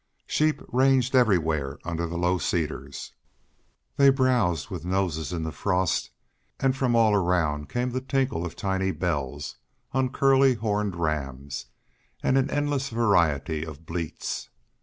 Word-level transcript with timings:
Sheep 0.25 0.63
ranged 0.69 1.13
everywhere 1.15 1.77
under 1.85 2.07
the 2.07 2.17
low 2.17 2.39
cedars. 2.39 3.11
They 3.97 4.09
browsed 4.09 4.71
with 4.71 4.83
noses 4.83 5.31
in 5.31 5.43
the 5.43 5.51
frost, 5.51 6.09
and 6.59 6.75
from 6.75 6.95
all 6.95 7.13
around 7.13 7.69
came 7.69 7.91
the 7.91 8.01
tinkle 8.01 8.43
of 8.43 8.55
tiny 8.55 8.89
bells 8.89 9.57
on 9.91 10.05
the 10.07 10.11
curly 10.11 10.55
horned 10.55 10.95
rams, 10.95 11.67
and 12.23 12.35
an 12.35 12.49
endless 12.49 12.89
variety 12.89 13.63
of 13.63 13.85
bleats. 13.85 14.49